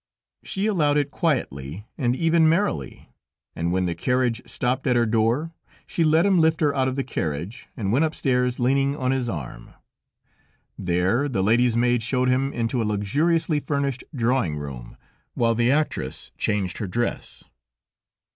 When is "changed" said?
16.35-16.79